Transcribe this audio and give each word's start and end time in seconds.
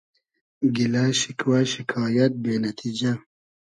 گیلۂ 0.75 1.03
شیکوۂ 1.19 1.59
شیکایئد 1.71 2.33
بې 2.43 2.53
نئتیجۂ 2.63 3.11